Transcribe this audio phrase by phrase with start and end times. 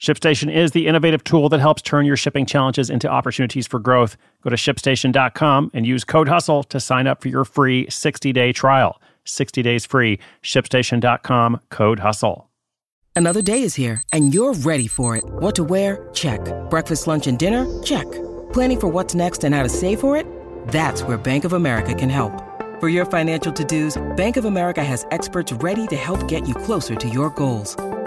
[0.00, 4.16] ShipStation is the innovative tool that helps turn your shipping challenges into opportunities for growth.
[4.42, 8.52] Go to shipstation.com and use code HUSTLE to sign up for your free 60 day
[8.52, 9.00] trial.
[9.24, 10.20] 60 days free.
[10.42, 12.48] ShipStation.com code HUSTLE.
[13.16, 15.24] Another day is here and you're ready for it.
[15.26, 16.08] What to wear?
[16.14, 16.40] Check.
[16.70, 17.66] Breakfast, lunch, and dinner?
[17.82, 18.08] Check.
[18.52, 20.24] Planning for what's next and how to save for it?
[20.68, 22.32] That's where Bank of America can help.
[22.78, 26.54] For your financial to dos, Bank of America has experts ready to help get you
[26.54, 27.76] closer to your goals.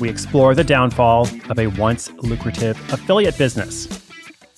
[0.00, 3.86] we explore the downfall of a once lucrative affiliate business.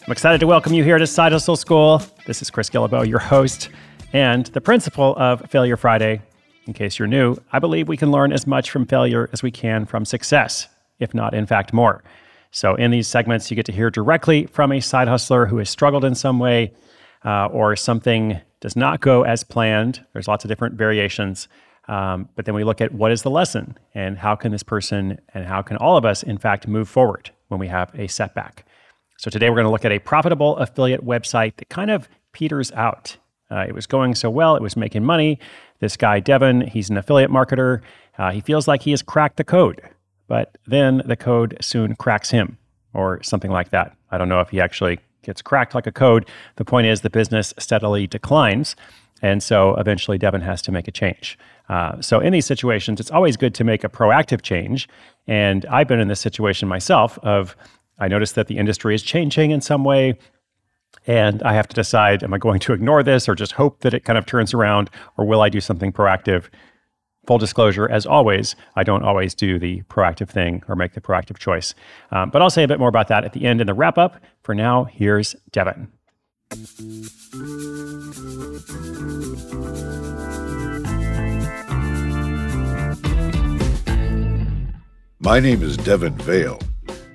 [0.07, 2.03] I'm excited to welcome you here to Side Hustle School.
[2.27, 3.69] This is Chris Guillebeau, your host
[4.13, 6.23] and the principal of Failure Friday.
[6.67, 9.51] In case you're new, I believe we can learn as much from failure as we
[9.51, 10.69] can from success,
[11.01, 12.05] if not, in fact, more.
[12.53, 15.71] So, in these segments, you get to hear directly from a side hustler who has
[15.71, 16.73] struggled in some way
[17.25, 20.05] uh, or something does not go as planned.
[20.13, 21.49] There's lots of different variations.
[21.89, 25.21] Um, but then we look at what is the lesson and how can this person
[25.35, 28.65] and how can all of us, in fact, move forward when we have a setback.
[29.19, 32.73] So today we're going to look at a profitable affiliate website that kind of peters
[32.73, 33.17] out.
[33.51, 35.39] Uh, it was going so well, it was making money.
[35.81, 37.83] This guy, Devin, he's an affiliate marketer.
[38.17, 39.81] Uh, he feels like he has cracked the code,
[40.29, 42.57] but then the code soon cracks him
[42.95, 43.97] or something like that.
[44.11, 46.29] I don't know if he actually gets cracked like a code.
[46.57, 48.77] The point is, the business steadily declines.
[49.23, 51.39] And so eventually Devin has to make a change.
[51.69, 54.89] Uh, so in these situations, it's always good to make a proactive change.
[55.27, 57.57] And I've been in this situation myself of
[57.99, 60.19] I notice that the industry is changing in some way.
[61.07, 63.95] And I have to decide, am I going to ignore this or just hope that
[63.95, 66.49] it kind of turns around, or will I do something proactive?
[67.27, 71.39] Full disclosure, as always, I don't always do the proactive thing or make the proactive
[71.39, 71.75] choice.
[72.11, 73.97] Um, but I'll say a bit more about that at the end in the wrap
[73.97, 74.21] up.
[74.43, 75.89] For now, here's Devin.
[76.53, 76.59] My
[85.41, 86.61] name is Devin Vale,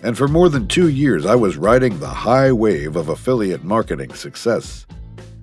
[0.01, 4.15] and for more than two years I was riding the high wave of affiliate marketing
[4.15, 4.87] success.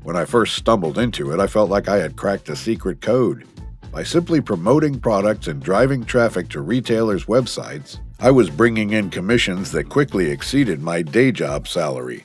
[0.03, 3.47] When I first stumbled into it, I felt like I had cracked a secret code.
[3.93, 9.71] By simply promoting products and driving traffic to retailers' websites, I was bringing in commissions
[9.71, 12.25] that quickly exceeded my day job salary.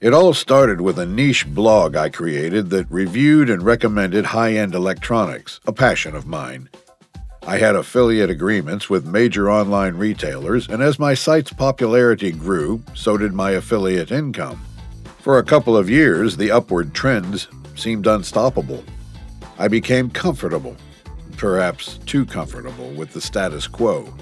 [0.00, 4.76] It all started with a niche blog I created that reviewed and recommended high end
[4.76, 6.68] electronics, a passion of mine.
[7.44, 13.16] I had affiliate agreements with major online retailers, and as my site's popularity grew, so
[13.16, 14.64] did my affiliate income.
[15.18, 18.84] For a couple of years, the upward trends seemed unstoppable.
[19.58, 20.76] I became comfortable,
[21.36, 24.14] perhaps too comfortable, with the status quo.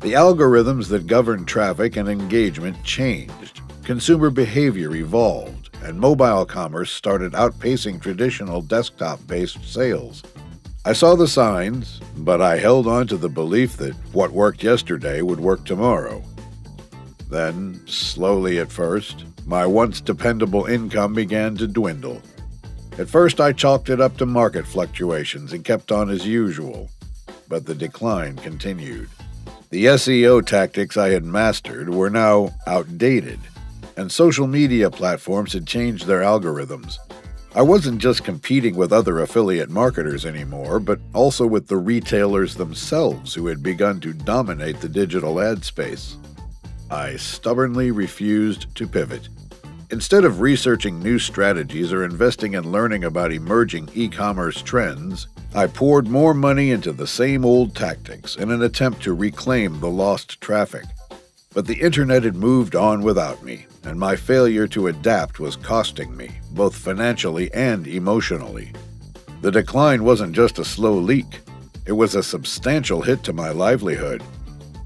[0.00, 7.32] The algorithms that govern traffic and engagement changed, consumer behavior evolved, and mobile commerce started
[7.32, 10.22] outpacing traditional desktop based sales.
[10.84, 15.22] I saw the signs, but I held on to the belief that what worked yesterday
[15.22, 16.22] would work tomorrow.
[17.30, 22.20] Then, slowly at first, my once dependable income began to dwindle.
[22.98, 26.90] At first, I chalked it up to market fluctuations and kept on as usual,
[27.48, 29.08] but the decline continued.
[29.70, 33.40] The SEO tactics I had mastered were now outdated,
[33.96, 36.98] and social media platforms had changed their algorithms.
[37.54, 43.34] I wasn't just competing with other affiliate marketers anymore, but also with the retailers themselves
[43.34, 46.16] who had begun to dominate the digital ad space.
[46.90, 49.28] I stubbornly refused to pivot.
[49.90, 55.66] Instead of researching new strategies or investing in learning about emerging e commerce trends, I
[55.66, 60.40] poured more money into the same old tactics in an attempt to reclaim the lost
[60.40, 60.84] traffic.
[61.54, 66.16] But the internet had moved on without me, and my failure to adapt was costing
[66.16, 68.72] me, both financially and emotionally.
[69.42, 71.40] The decline wasn't just a slow leak,
[71.84, 74.22] it was a substantial hit to my livelihood.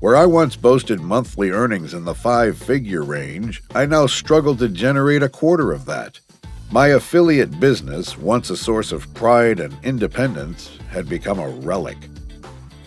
[0.00, 4.68] Where I once boasted monthly earnings in the five figure range, I now struggle to
[4.68, 6.18] generate a quarter of that.
[6.70, 11.96] My affiliate business, once a source of pride and independence, had become a relic.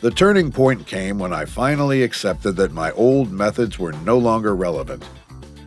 [0.01, 4.56] The turning point came when I finally accepted that my old methods were no longer
[4.56, 5.04] relevant.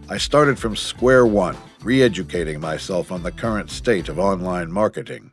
[0.08, 5.30] I started from square one, re educating myself on the current state of online marketing.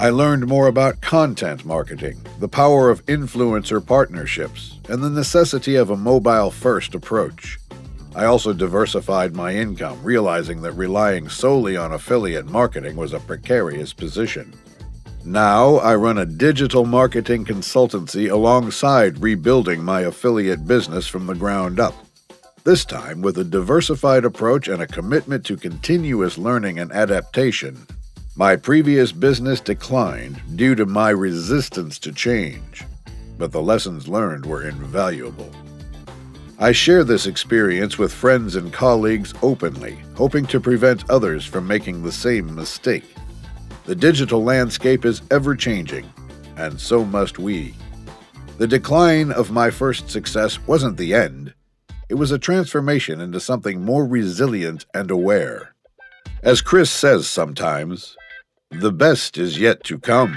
[0.00, 5.90] I learned more about content marketing, the power of influencer partnerships, and the necessity of
[5.90, 7.60] a mobile first approach.
[8.16, 13.92] I also diversified my income, realizing that relying solely on affiliate marketing was a precarious
[13.92, 14.52] position.
[15.24, 21.78] Now I run a digital marketing consultancy alongside rebuilding my affiliate business from the ground
[21.78, 21.94] up.
[22.64, 27.86] This time with a diversified approach and a commitment to continuous learning and adaptation
[28.40, 32.84] my previous business declined due to my resistance to change,
[33.36, 35.50] but the lessons learned were invaluable.
[36.58, 42.02] I share this experience with friends and colleagues openly, hoping to prevent others from making
[42.02, 43.04] the same mistake.
[43.84, 46.12] The digital landscape is ever changing,
[46.56, 47.74] and so must we.
[48.58, 51.54] The decline of my first success wasn't the end,
[52.10, 55.76] it was a transformation into something more resilient and aware.
[56.42, 58.16] As Chris says sometimes,
[58.72, 60.36] the best is yet to come.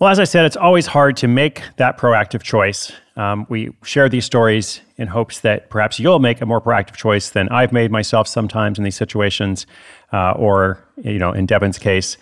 [0.00, 2.90] Well, as I said, it's always hard to make that proactive choice.
[3.16, 7.28] Um, we share these stories in hopes that perhaps you'll make a more proactive choice
[7.28, 9.66] than I've made myself sometimes in these situations,
[10.10, 12.16] uh, or you know, in Devin's case.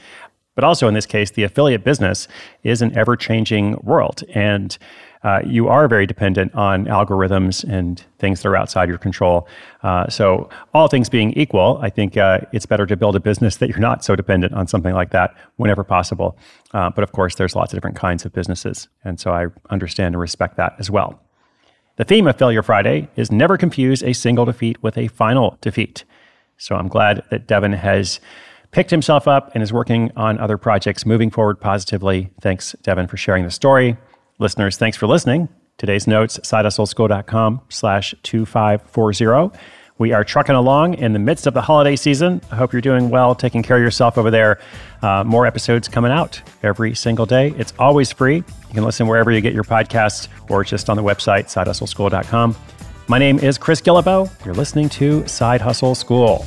[0.58, 2.26] But also in this case, the affiliate business
[2.64, 4.76] is an ever-changing world, and
[5.22, 9.46] uh, you are very dependent on algorithms and things that are outside your control.
[9.84, 13.58] Uh, so, all things being equal, I think uh, it's better to build a business
[13.58, 16.36] that you're not so dependent on something like that whenever possible.
[16.74, 18.88] Uh, but of course, there's lots of different kinds of businesses.
[19.04, 21.22] And so I understand and respect that as well.
[21.98, 26.02] The theme of Failure Friday is never confuse a single defeat with a final defeat.
[26.56, 28.18] So I'm glad that Devin has
[28.70, 32.30] picked himself up and is working on other projects moving forward positively.
[32.40, 33.96] Thanks, Devin, for sharing the story.
[34.38, 35.48] Listeners, thanks for listening.
[35.78, 39.56] Today's notes, sidehustleschool.com slash 2540.
[39.98, 42.40] We are trucking along in the midst of the holiday season.
[42.52, 44.60] I hope you're doing well, taking care of yourself over there.
[45.02, 47.52] Uh, more episodes coming out every single day.
[47.58, 48.36] It's always free.
[48.36, 52.56] You can listen wherever you get your podcasts or just on the website, sidehustleschool.com.
[53.08, 54.30] My name is Chris Guillebeau.
[54.44, 56.46] You're listening to Side Hustle School.